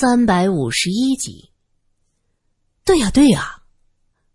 [0.00, 1.50] 三百五十一集。
[2.84, 3.62] 对呀，对呀，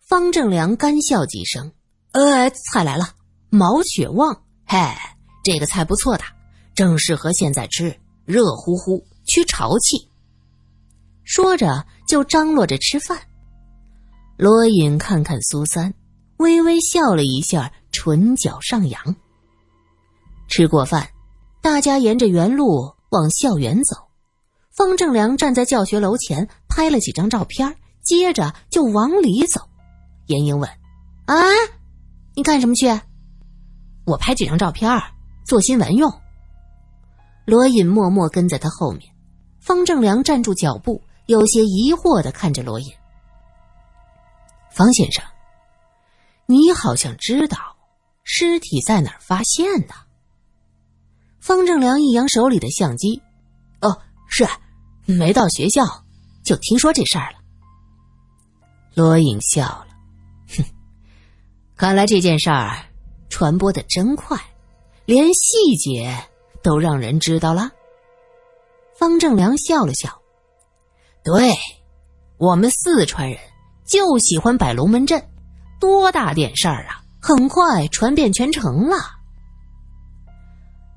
[0.01, 1.71] 方正良干笑几声。
[2.11, 3.05] 呃，菜来了，
[3.49, 4.77] 毛血旺，嘿，
[5.41, 6.23] 这个菜不错的，
[6.75, 10.09] 正适合现在吃，热乎乎，驱潮气。
[11.23, 13.17] 说着就张罗着吃饭。
[14.35, 15.93] 罗隐看看苏三，
[16.39, 19.15] 微微笑了一下，唇角上扬。
[20.49, 21.07] 吃过饭，
[21.61, 23.95] 大家沿着原路往校园走。
[24.75, 29.61] 方正良站在教学楼前拍了几张照片，接着就往里走。
[30.25, 30.67] 严英问
[31.27, 31.45] ：“啊，
[32.35, 32.87] 你干什么去
[34.05, 34.89] ？”“我拍几张照片，
[35.45, 36.11] 做新闻用。”
[37.45, 39.13] 罗隐默默跟在他后面。
[39.59, 42.91] 方正良站住脚步，有些疑惑的看着罗隐。
[44.71, 45.23] 方先生，
[46.47, 47.57] 你好像知道
[48.23, 49.93] 尸体在哪儿发现的？
[51.39, 53.21] 方正良一扬手里的相机
[53.81, 54.47] ：“哦，是。”
[55.05, 55.83] 没到学校，
[56.43, 57.37] 就听说这事儿了。
[58.93, 59.87] 罗颖笑了，
[60.55, 60.63] 哼，
[61.75, 62.77] 看来这件事儿
[63.29, 64.37] 传播的真快，
[65.05, 66.15] 连细节
[66.61, 67.71] 都让人知道了。
[68.95, 70.21] 方正良笑了笑，
[71.23, 71.55] 对，
[72.37, 73.39] 我们四川人
[73.85, 75.23] 就喜欢摆龙门阵，
[75.79, 77.01] 多大点事儿啊！
[77.19, 78.97] 很快传遍全城了。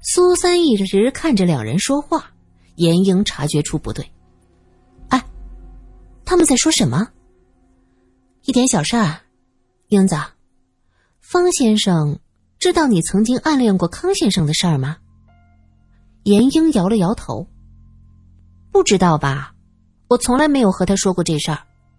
[0.02, 2.32] 苏三一直看着两人说话。
[2.76, 4.10] 严英察觉出不对，
[5.08, 5.22] 哎，
[6.24, 7.08] 他们在说什么？
[8.44, 9.20] 一点小事儿，
[9.88, 10.16] 英子，
[11.20, 12.18] 方先生
[12.58, 14.96] 知道你曾经暗恋过康先生的事儿吗？
[16.22, 17.46] 严英摇了摇头，
[18.70, 19.52] 不知道吧？
[20.08, 21.58] 我从来没有和他说过这事儿。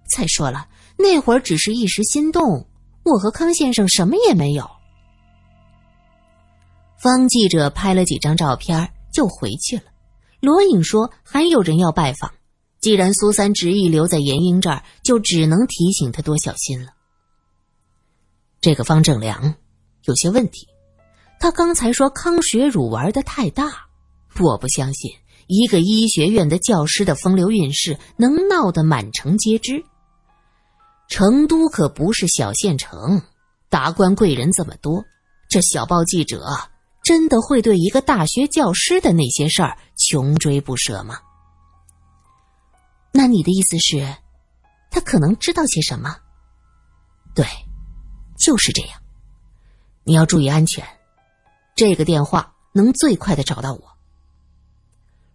[0.09, 2.66] 再说了，那会儿只是一时心动，
[3.03, 4.66] 我和康先生什么也没有。
[6.97, 9.84] 方记者拍了几张照片就回去了。
[10.39, 12.31] 罗隐说：“还有人要拜访，
[12.80, 16.94] 既然苏三执意留在严英这儿，就只能提醒他多小心了。”
[18.62, 19.56] 这个方正良
[20.03, 20.67] 有些问题，
[21.39, 23.88] 他刚才说康学儒玩的太大，
[24.39, 25.12] 我不相信
[25.47, 29.83] 一个医学院的教师的风流韵事能闹得满城皆知。
[31.09, 33.22] 成都可不是小县城，
[33.69, 35.03] 达官贵人这么多，
[35.50, 36.44] 这小报记者。
[37.07, 41.18] 真的会对一个大学教师的那些事儿穷追不舍吗？
[43.13, 44.13] 那你的意思是，
[44.91, 46.18] 他可能知道些什么？
[47.34, 47.45] 对，
[48.38, 49.00] 就是这样。
[50.03, 50.85] 你要注意安全。
[51.78, 53.81] 这个电话能最快的找到我。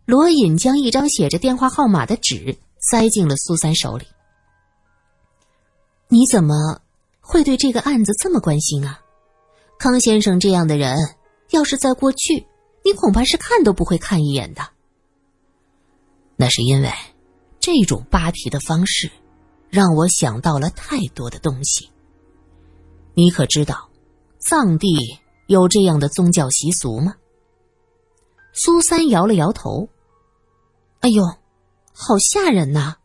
[0.05, 4.07] 罗隐将一张写着电话号码的纸塞进了苏三手里。
[6.09, 6.83] 你怎么
[7.23, 9.01] 会对这个案子这么关心啊？
[9.79, 10.99] 康先生这样的人。
[11.53, 12.47] 要是在过去，
[12.85, 14.69] 你恐怕是看都不会看一眼的。
[16.37, 16.91] 那是因为
[17.61, 19.11] 这种扒皮的方式，
[19.71, 21.91] 让我想到了太多的东西。
[23.15, 23.91] 你可知道，
[24.39, 27.15] 藏地有这样的宗教习俗吗？
[28.53, 29.89] 苏三摇了摇头。
[31.01, 31.23] 哎呦，
[31.93, 32.97] 好吓人呐！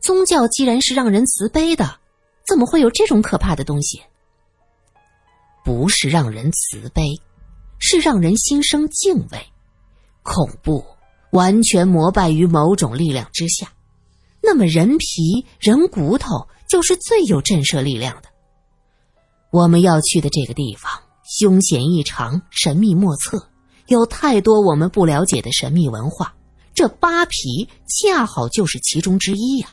[0.00, 1.98] 宗教既然是让人慈悲的，
[2.46, 4.02] 怎么会有这种可怕的东西？
[5.64, 7.02] 不是让人慈悲。
[7.80, 9.46] 是让人心生敬畏，
[10.22, 10.84] 恐怖
[11.32, 13.72] 完全膜拜于某种力量之下。
[14.42, 18.28] 那么人皮人骨头就是最有震慑力量的。
[19.50, 20.92] 我们要去的这个地方
[21.24, 23.48] 凶险异常，神秘莫测，
[23.86, 26.34] 有太多我们不了解的神秘文化。
[26.74, 29.68] 这扒皮恰好就是其中之一呀。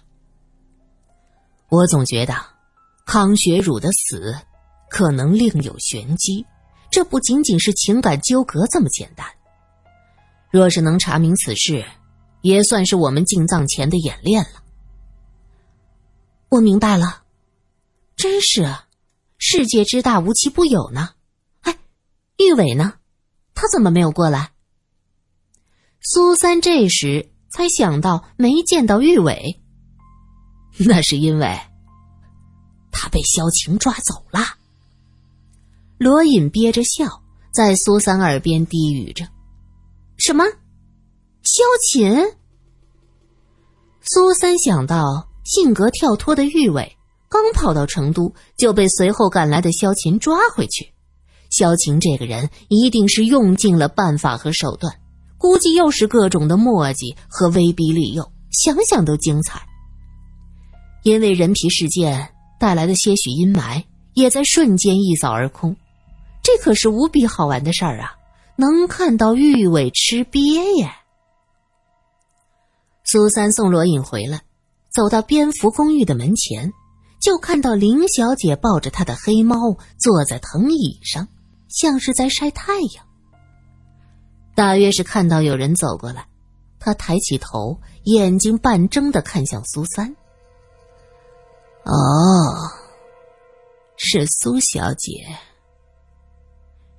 [1.70, 2.34] 我总觉得
[3.06, 4.36] 康学儒的死
[4.90, 6.46] 可能另有玄机。
[6.90, 9.26] 这不仅仅是情感纠葛这么简单。
[10.50, 11.86] 若是能查明此事，
[12.42, 14.64] 也算是我们进藏前的演练了。
[16.50, 17.24] 我明白了，
[18.16, 18.74] 真是，
[19.38, 21.10] 世界之大无奇不有呢。
[21.62, 21.78] 哎，
[22.38, 22.94] 玉伟呢？
[23.54, 24.52] 他怎么没有过来？
[26.00, 29.62] 苏三这时才想到没见到玉伟，
[30.88, 31.60] 那是因为
[32.92, 34.40] 他被萧晴抓走了。
[35.98, 39.28] 罗隐憋着笑，在苏三耳边低语着
[40.18, 40.44] ：“什么？
[41.44, 42.24] 萧琴？”
[44.04, 46.98] 苏三想到性格跳脱的玉伟
[47.30, 50.94] 刚跑到成都，就被随后赶来的萧琴抓回去。
[51.50, 54.94] 萧琴这个人一定是用尽了办法和手段，
[55.38, 59.62] 估计又是各种的墨迹和威逼利诱，想想都精彩。
[61.04, 63.84] 因为人皮事件带来的些许阴霾，
[64.14, 65.76] 也在瞬间一扫而空。
[66.48, 68.16] 这可是无比好玩的事儿啊！
[68.56, 70.90] 能看到玉尾吃鳖耶！
[73.04, 74.44] 苏三送罗隐回来，
[74.90, 76.72] 走到蝙蝠公寓的门前，
[77.20, 79.58] 就看到林小姐抱着她的黑猫
[80.00, 81.28] 坐在藤椅上，
[81.68, 83.06] 像是在晒太阳。
[84.56, 86.30] 大约是看到有人走过来，
[86.80, 90.16] 他抬起头，眼睛半睁的看向苏三。
[91.84, 91.92] 哦，
[93.98, 95.28] 是苏小姐。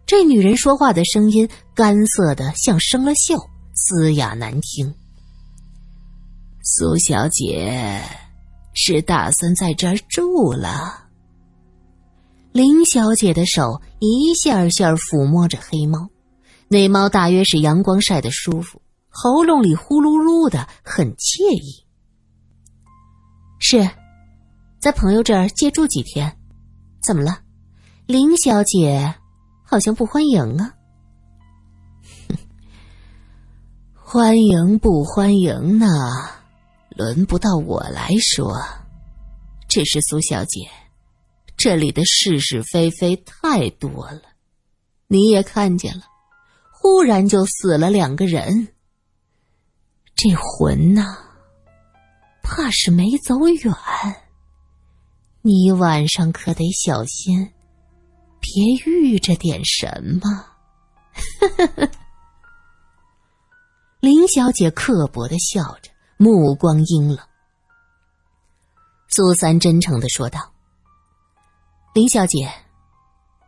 [0.08, 3.38] 这女人说话的声音干涩的像生了锈，
[3.74, 4.94] 嘶哑难听。
[6.62, 8.02] 苏小姐
[8.72, 11.10] 是打算在这儿住了。
[12.52, 16.08] 林小姐的手一下下抚摸着黑猫。
[16.68, 18.80] 那猫大约是阳光晒得舒服，
[19.10, 21.84] 喉咙里呼噜噜的，很惬意。
[23.58, 23.86] 是，
[24.80, 26.34] 在朋友这儿借住几天，
[27.02, 27.40] 怎么了？
[28.06, 29.14] 林小姐
[29.70, 30.74] 好像不欢迎啊。
[33.94, 35.86] 欢迎不欢迎呢？
[36.96, 38.58] 轮不到我来说。
[39.68, 40.66] 只是苏小姐，
[41.54, 44.22] 这里的是是非非太多了，
[45.06, 46.04] 你也看见了。
[46.72, 48.68] 忽然就死了两个人，
[50.14, 51.04] 这魂呐，
[52.42, 53.74] 怕是没走远。
[55.42, 57.52] 你晚上可得小心，
[58.40, 59.86] 别遇着点什
[60.20, 60.46] 么。
[64.00, 67.18] 林小姐刻薄的笑着，目光阴冷。
[69.08, 70.52] 苏三真诚的说道
[71.94, 72.52] ：“林小姐，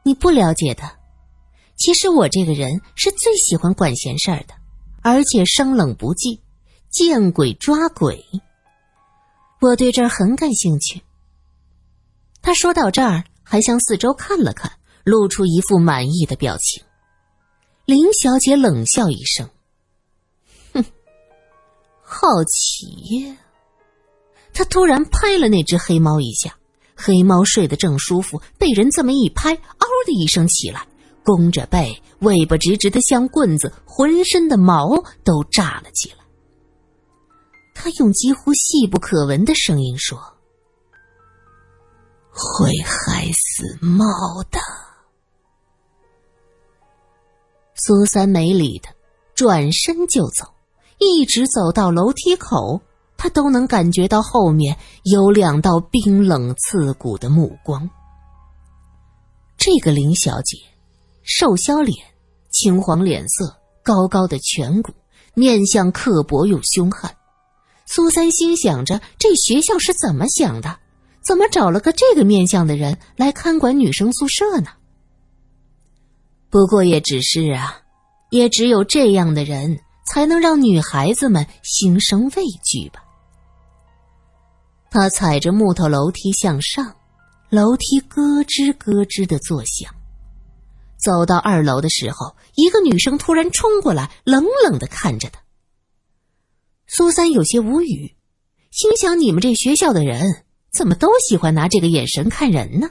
[0.02, 0.98] 你不了解的。”
[1.76, 4.54] 其实我这个人是最喜欢管闲事儿的，
[5.02, 6.42] 而且生冷不忌，
[6.90, 8.22] 见鬼抓鬼。
[9.60, 11.02] 我对这儿很感兴趣。
[12.42, 14.72] 他说到这儿，还向四周看了看，
[15.05, 16.85] 露出一副满意的表情。
[17.87, 19.49] 林小姐冷笑一声
[20.75, 20.85] ：“哼，
[22.02, 23.37] 好奇。”
[24.52, 26.56] 他突然拍了那只黑猫一下，
[26.94, 30.87] 黑猫睡得正舒服，被人这么一拍，嗷的一声起来。
[31.23, 36.17] 弓着背，尾巴直直的像棍子，浑身的毛都炸了起来。
[37.75, 40.19] 他用几乎细不可闻的声音说
[42.29, 44.05] ：“会害死猫
[44.50, 44.58] 的。”
[47.82, 48.92] 苏三没理他，
[49.34, 50.44] 转身就走，
[50.98, 52.82] 一直走到楼梯口，
[53.16, 57.88] 他都能感觉到后面有两道冰冷刺骨的目光。
[59.56, 60.58] 这个林小姐。
[61.22, 61.96] 瘦削脸，
[62.50, 64.92] 青黄脸色，高高的颧骨，
[65.34, 67.14] 面相刻薄又凶悍。
[67.86, 70.78] 苏三心想着：这学校是怎么想的？
[71.22, 74.70] 怎么找了个这个面相的人来看管女生宿舍呢？
[76.50, 77.81] 不过也只是啊，
[78.31, 83.05] 也只有这样的人才能让女孩子们心生畏惧吧。
[84.91, 86.97] 他踩着木头楼梯向上，
[87.49, 89.94] 楼梯咯吱咯吱的作响。
[90.99, 95.41] 走到二楼的时候，一个女生突然冲过来，冷冷的看着他。
[96.88, 98.17] 苏三有些无语，
[98.73, 102.91] 心想：你们这学校的人怎么都喜欢拿这个眼神看人呢？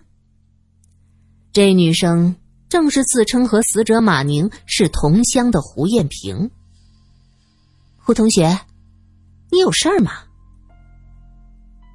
[1.52, 2.38] 这女生
[2.70, 6.52] 正是自称和死者马宁是同乡的胡艳萍。
[7.98, 8.60] 胡同学，
[9.52, 10.12] 你有事儿吗？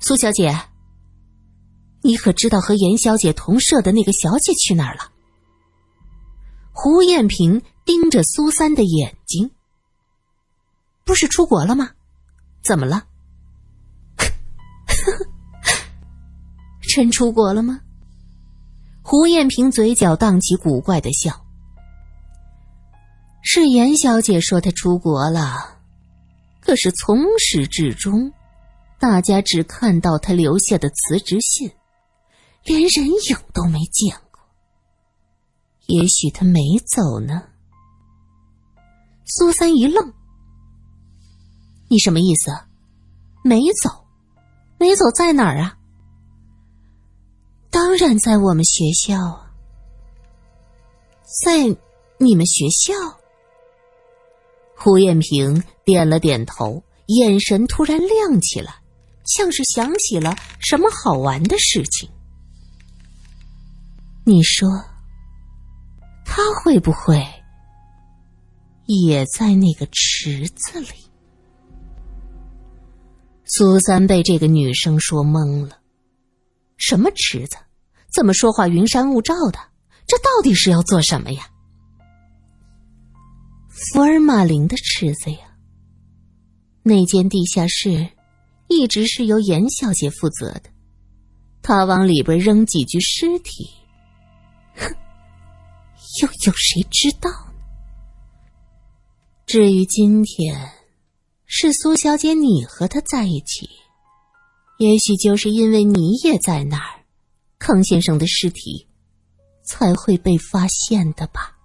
[0.00, 0.52] 苏小姐，
[2.02, 5.12] 你可知道和严小姐同舍的那个小姐去哪儿了？
[6.72, 9.52] 胡艳萍盯着苏三的眼睛，
[11.04, 11.92] 不是出国了吗？
[12.62, 13.06] 怎么了？
[16.82, 17.80] 真出国了吗？
[19.06, 21.44] 胡艳萍嘴角荡起古怪的笑。
[23.42, 25.76] 是严小姐说她出国了，
[26.62, 28.32] 可是从始至终，
[28.98, 31.70] 大家只看到她留下的辞职信，
[32.64, 34.40] 连人影都没见过。
[35.84, 37.42] 也许他没走呢。
[39.26, 40.14] 苏三一愣
[41.88, 42.50] ：“你什么意思？
[43.44, 44.06] 没走？
[44.78, 45.76] 没走在哪儿啊
[47.74, 49.52] ？”“当然在我们学校啊，
[51.42, 51.76] 在
[52.18, 52.94] 你们学校。”
[54.78, 58.76] 胡艳萍点了点头，眼神突然亮起来，
[59.24, 62.08] 像是想起了什么好玩的事情。
[64.24, 64.68] 你说。
[66.26, 67.24] 他会不会
[68.86, 70.88] 也在那个池子里？
[73.44, 75.78] 苏三被这个女生说懵了。
[76.76, 77.56] 什么池子？
[78.14, 79.58] 怎么说话云山雾罩的？
[80.06, 81.48] 这到底是要做什么呀？
[83.68, 85.38] 福尔马林的池子呀。
[86.82, 88.06] 那间地下室
[88.68, 90.64] 一直是由严小姐负责的，
[91.62, 93.70] 她往里边扔几具尸体，
[94.76, 94.94] 哼，
[96.20, 97.54] 又有谁知道呢？
[99.46, 100.70] 至于今天
[101.46, 103.68] 是苏小姐你和他在一起，
[104.78, 107.03] 也许就是因为你也在那儿，
[107.64, 108.86] 康先生的尸体
[109.62, 111.56] 才会被发现的吧。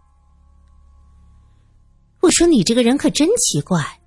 [2.21, 3.99] 我说你这个人可真奇怪，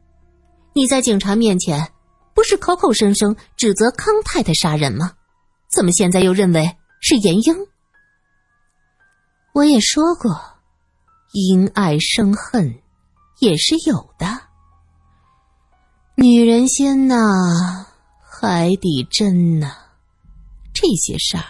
[0.72, 1.92] 你在警察面前
[2.32, 5.12] 不是口口声声指责康太太杀人吗？
[5.70, 7.54] 怎么现在又认为是严英？
[9.52, 10.40] 我也说过，
[11.34, 12.80] 因爱生恨
[13.38, 14.26] 也是有的。
[16.14, 17.84] 女人心呐，
[18.22, 19.74] 海底针呐，
[20.72, 21.44] 这些事儿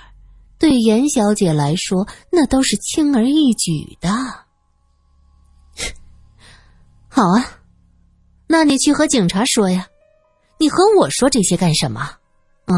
[0.63, 4.09] 对严小姐来说，那都是轻而易举的。
[7.11, 7.59] 好啊，
[8.47, 9.89] 那你去和警察说呀。
[10.61, 12.01] 你和我说这些干什么？
[12.67, 12.75] 啊，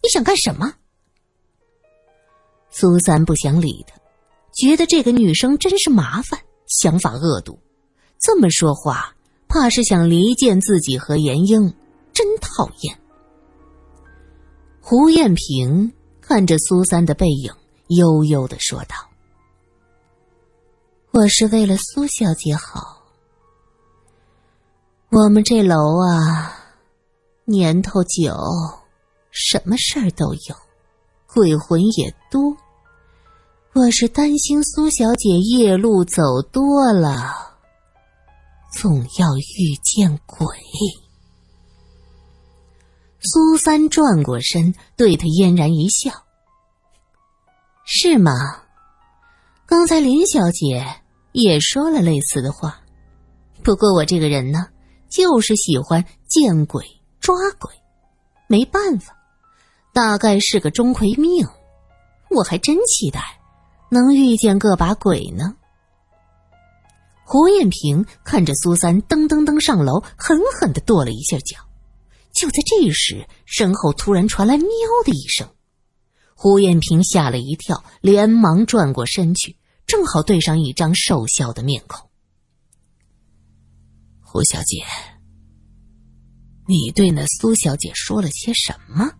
[0.00, 0.72] 你想干什么？
[2.70, 3.96] 苏三不想理他，
[4.52, 6.38] 觉得这个女生真是麻烦，
[6.68, 7.58] 想法恶毒，
[8.20, 9.16] 这么说话，
[9.48, 11.74] 怕是想离间自己和严英，
[12.12, 12.96] 真讨厌。
[14.80, 15.92] 胡艳萍
[16.30, 17.52] 看着苏三的背影，
[17.88, 18.94] 悠悠的说道
[21.10, 23.02] ：“我是为了苏小姐好。”
[25.10, 26.54] 我们这楼啊，
[27.46, 28.32] 年头久，
[29.32, 30.54] 什么事儿都有，
[31.26, 32.56] 鬼魂也多。
[33.72, 36.22] 我是担心苏小姐夜路走
[36.52, 37.56] 多了，
[38.72, 39.26] 总要
[39.58, 40.46] 遇见鬼。
[43.22, 46.10] 苏三转过身，对他嫣然一笑
[47.84, 48.32] ：“是吗？
[49.66, 50.86] 刚才林小姐
[51.32, 52.80] 也说了类似的话。
[53.62, 54.66] 不过我这个人呢？”
[55.10, 56.86] 就是喜欢见鬼
[57.18, 57.68] 抓鬼，
[58.46, 59.12] 没办法，
[59.92, 61.44] 大概是个钟馗命，
[62.30, 63.20] 我还真期待
[63.90, 65.56] 能遇见个把鬼呢。
[67.24, 71.58] 胡艳萍看着苏三噔噔噔上楼，狠狠的跺了一下脚。
[72.40, 74.66] 就在这时，身后突然传来“喵”
[75.04, 75.46] 的一声，
[76.34, 82.08] 胡艳萍吓了一跳，连忙转过身去，正好对上一张瘦削的面孔。
[84.22, 84.82] 胡小姐，
[86.66, 89.12] 你对那苏小姐说了些什么？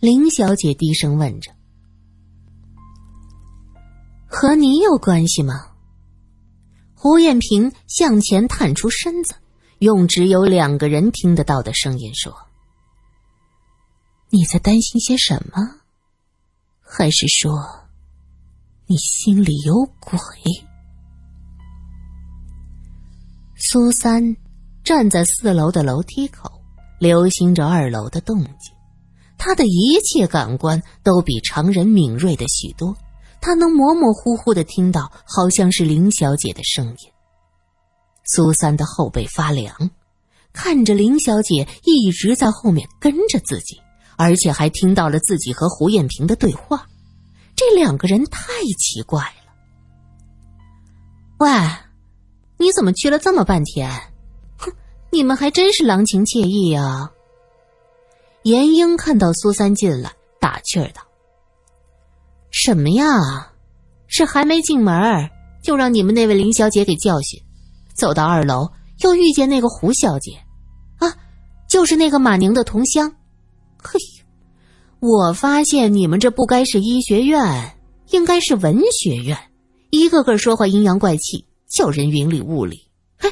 [0.00, 1.52] 林小姐低声问着。
[4.26, 5.54] 和你有关系吗？
[6.96, 9.36] 胡艳萍向前探出身子，
[9.78, 12.34] 用只有两个人听得到的声音说
[14.30, 15.80] ：“你在担心些什么？
[16.80, 17.52] 还是说，
[18.86, 20.18] 你心里有鬼？”
[23.54, 24.36] 苏三
[24.82, 26.50] 站在四楼的楼梯口，
[26.98, 28.74] 留心着二楼的动静。
[29.36, 32.96] 他的一切感官都比常人敏锐的许多，
[33.40, 37.12] 他能模模糊糊的听到，好像是林小姐的声音。
[38.28, 39.90] 苏三的后背发凉，
[40.52, 43.80] 看着林小姐一直在后面跟着自己，
[44.16, 46.86] 而且还听到了自己和胡艳萍的对话，
[47.56, 48.42] 这两个人太
[48.78, 49.52] 奇怪了。
[51.38, 51.48] 喂。
[52.60, 53.88] 你怎么去了这么半天？
[54.56, 54.72] 哼，
[55.12, 57.08] 你们还真是郎情妾意啊！
[58.42, 61.00] 严英看到苏三进来，打趣儿道
[62.50, 63.52] ：“什么呀？
[64.08, 65.30] 是还没进门
[65.62, 67.40] 就让你们那位林小姐给教训？
[67.98, 70.38] 走到二楼又遇见那个胡小姐，
[70.98, 71.14] 啊，
[71.68, 73.12] 就是那个马宁的同乡。
[73.82, 73.98] 嘿，
[75.00, 77.76] 我发现你们这不该是医学院，
[78.10, 79.36] 应该是文学院，
[79.90, 83.30] 一个个说话阴阳怪气。”叫人云里雾里，嘿，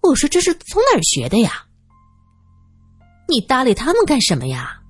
[0.00, 1.66] 我说这是从哪儿学的呀？
[3.28, 4.80] 你搭理他们干什么呀？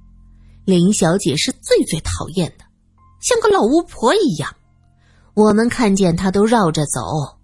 [0.65, 2.65] 林小姐是最最讨厌的，
[3.21, 4.55] 像个老巫婆一样。
[5.35, 7.38] 我们看见她都绕着走。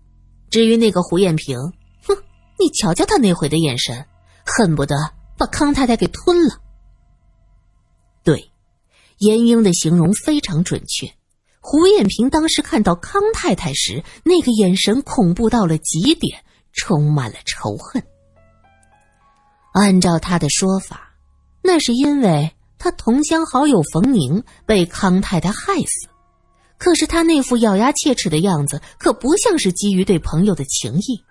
[0.51, 1.59] 至于那个胡艳萍，
[2.07, 2.17] 哼，
[2.59, 4.07] 你瞧瞧她那回的眼神，
[4.45, 4.97] 恨不得
[5.37, 6.61] 把康太太给吞了。
[8.23, 8.51] 对，
[9.19, 11.13] 严英的形容非常准确。
[11.61, 18.03] 胡艳萍当时看到康太太时，那个眼神恐怖到了极点，充满了仇恨。
[19.73, 21.17] 按照他的说法，
[21.63, 26.09] 那是因为他同乡好友冯宁被康太太害死。
[26.85, 31.25] 可是他那副咬牙切齿的样子，可不像是基于对朋友的情谊，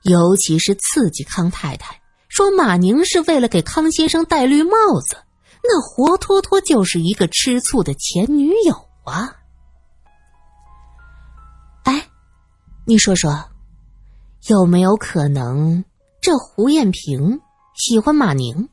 [0.00, 4.70] 尤其是刺激康太太说马宁是为了给康先生戴绿帽
[5.06, 5.18] 子，
[5.62, 9.36] 那活脱脱就是一个吃醋的前女友啊！
[11.82, 12.08] 哎
[12.86, 13.50] 你说说，
[14.46, 15.84] 有没有可能
[16.22, 17.42] 这胡艳萍
[17.74, 18.70] 喜欢马宁？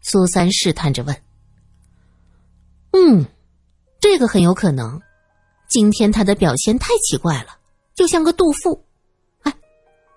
[0.00, 1.16] 苏三试探着问。
[2.90, 3.24] 嗯，
[4.00, 5.00] 这个很有可能。
[5.72, 7.56] 今天他的表现太奇怪了，
[7.94, 8.84] 就像个杜甫。
[9.40, 9.52] 哎，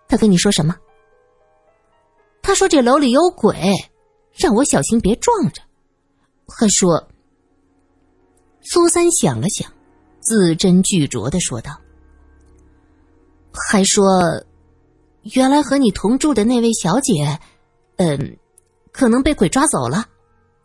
[0.05, 0.75] 他跟你说什么？
[2.41, 3.71] 他说这楼里有鬼，
[4.33, 5.61] 让我小心别撞着。
[6.45, 7.07] 还说，
[8.63, 9.71] 苏三想了想，
[10.19, 11.71] 字斟句酌的说道
[13.71, 14.05] ：“还说，
[15.21, 17.39] 原来和你同住的那位小姐，
[17.95, 18.37] 嗯，
[18.91, 20.05] 可能被鬼抓走了。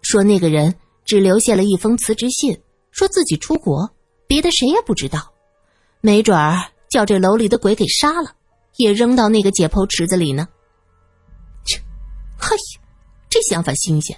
[0.03, 0.75] 说那个人。”
[1.07, 2.57] 只留下了一封辞职信，
[2.93, 3.91] 说自己出国，
[4.31, 5.33] 别的谁也不知道。
[6.01, 6.57] 没准儿
[6.89, 8.31] 叫这楼里的鬼给杀了，
[8.77, 10.47] 也扔到那个解剖池子里呢。
[11.65, 11.81] 切，
[12.39, 12.57] 嘿，
[13.29, 14.17] 这想法新鲜。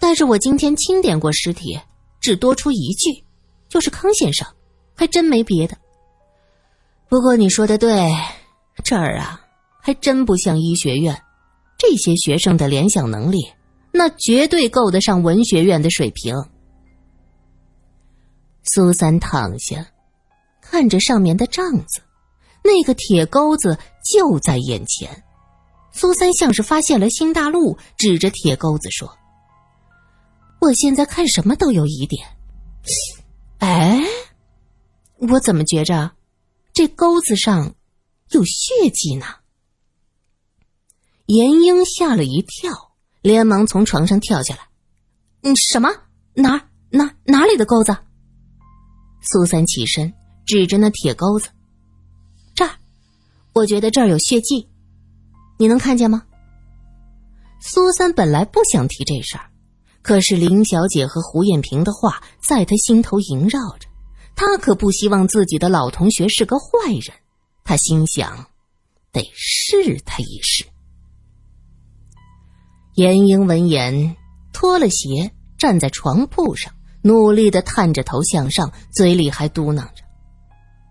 [0.00, 1.78] 但是我今天清点过尸体，
[2.22, 3.22] 只多出一具，
[3.68, 4.48] 就是康先生，
[4.96, 5.76] 还真没别的。
[7.06, 8.10] 不过你说的对，
[8.82, 9.38] 这儿啊，
[9.78, 11.14] 还真不像医学院，
[11.76, 13.46] 这些学生的联想能力。
[13.92, 16.34] 那绝对够得上文学院的水平。
[18.72, 19.86] 苏三躺下，
[20.60, 22.00] 看着上面的帐子，
[22.62, 25.24] 那个铁钩子就在眼前。
[25.92, 29.10] 苏三像是发现了新大陆，指着铁钩子说
[30.60, 32.26] ：“我现在看什么都有疑点。
[33.58, 34.00] 哎，
[35.16, 36.12] 我怎么觉着
[36.72, 37.74] 这钩子上
[38.30, 39.26] 有血迹呢？”
[41.26, 42.88] 严英吓了一跳。
[43.20, 44.60] 连忙从床上跳下来
[45.42, 45.90] ，“嗯，什么？
[46.34, 47.94] 哪哪哪里的钩子？”
[49.20, 50.12] 苏三起身
[50.46, 51.48] 指着那铁钩子
[52.54, 52.70] ，“这儿，
[53.52, 54.68] 我觉得这儿有血迹，
[55.58, 56.22] 你能看见吗？”
[57.60, 59.50] 苏三本来不想提这事儿，
[60.00, 63.88] 可是林小姐和胡艳萍的话在他心头萦绕着，
[64.36, 67.16] 他可不希望自己的老同学是个坏人，
[67.64, 68.46] 他心想，
[69.12, 70.64] 得试他一试。
[72.94, 74.16] 严英闻言，
[74.52, 80.02] 脱了鞋，站在床铺上，努力的探着头向上，嘴里还嘟囔着：“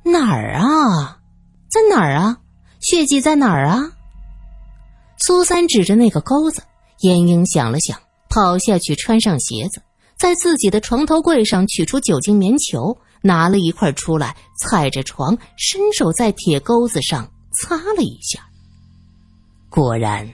[0.03, 1.19] 哪儿啊，
[1.69, 2.37] 在哪儿啊？
[2.79, 3.91] 血迹在哪儿啊？”
[5.19, 6.63] 苏三指着那个钩子。
[7.01, 9.81] 严英想了想，跑下去穿上鞋子，
[10.17, 18.39] 在自己的床头柜上取出酒精棉球，拿了一块出来，踩着床，伸手在铁钩子上擦了一下，
[19.69, 20.27] 果然。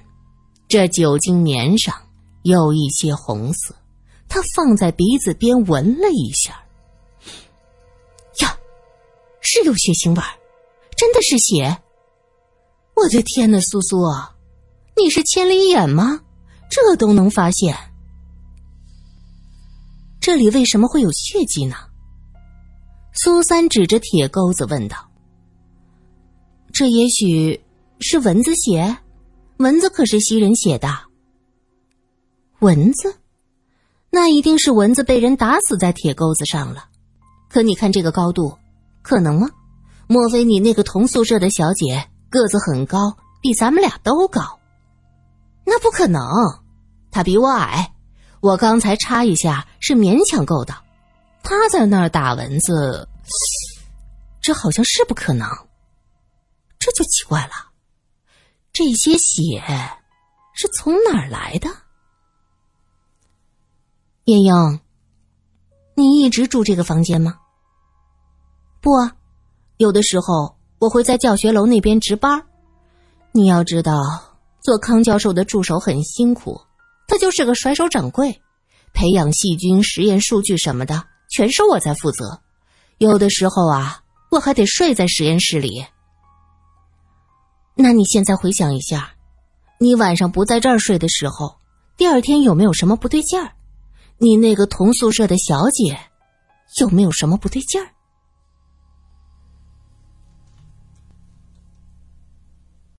[0.69, 1.93] 这酒精棉上
[2.41, 3.75] 有一些红色，
[4.33, 6.59] 他放在鼻子边闻了一下，
[8.41, 8.57] 呀，
[9.41, 10.27] 是有血腥味儿，
[10.97, 11.77] 真的是血！
[12.95, 13.95] 我的天哪，苏苏，
[14.97, 16.19] 你是千里眼吗？
[16.67, 17.77] 这都能发现？
[20.19, 21.75] 这里为什么会有血迹呢？
[23.13, 25.11] 苏三指着铁钩子问道
[26.73, 27.63] ：“这也许
[27.99, 28.97] 是蚊子血。”
[29.57, 30.89] 蚊子可是吸人血的。
[32.61, 33.15] 蚊子，
[34.15, 36.85] 那一定是蚊子被人打死在铁钩子上了。
[37.49, 38.55] 可你看这个高度，
[39.01, 39.49] 可能吗？
[40.05, 44.59] 莫非你那个同宿舍的小姐个子很高，比咱们俩都高？
[45.65, 46.21] 那不可能，
[47.09, 47.91] 她比我矮。
[48.39, 50.75] 我刚才插一下是勉强够的，
[51.41, 53.09] 她在那儿打蚊子，
[54.41, 55.49] 这好像是不可能。
[56.77, 57.71] 这就奇怪了。
[58.71, 59.59] 这些血
[60.53, 61.67] 是从哪儿来的？
[64.25, 64.79] 燕英，
[65.95, 67.35] 你一直住这个房间吗？
[68.79, 68.91] 不，
[69.75, 72.41] 有的时候我会在教学楼那边值班。
[73.33, 74.01] 你要知道，
[74.61, 76.61] 做康教授的助手很辛苦，
[77.05, 78.41] 他就是个甩手掌柜，
[78.93, 82.39] 培养细菌、实验数据什么的，全是我在负责。
[82.99, 85.85] 有的时候啊，我还得睡在实验室里。
[87.75, 89.15] 那你现在回想一下，
[89.79, 91.57] 你晚上不在这儿睡的时候，
[91.97, 93.51] 第二天有没有什么不对劲儿？
[94.23, 95.99] 你那个同宿舍的小姐
[96.79, 97.87] 有没有什么不对劲儿？